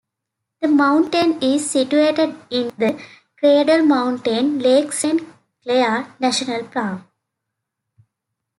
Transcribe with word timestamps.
The 0.63 0.67
mountain 0.67 1.37
is 1.43 1.69
situated 1.69 2.29
in 2.49 2.71
the 2.75 2.99
Cradle 3.37 3.85
Mountain-Lake 3.85 4.91
Saint 4.93 5.21
Clair 5.61 6.07
National 6.19 6.63
Park. 6.63 7.03